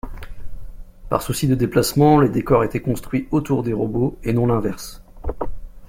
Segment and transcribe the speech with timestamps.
[1.09, 5.03] Par souci de déplacements, les décors étaient construits autour des robots, et non l'inverse.